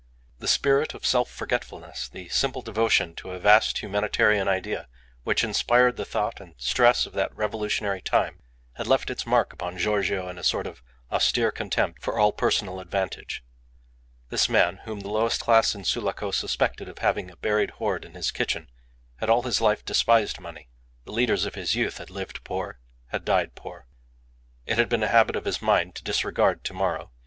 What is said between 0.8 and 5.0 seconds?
of self forgetfulness, the simple devotion to a vast humanitarian idea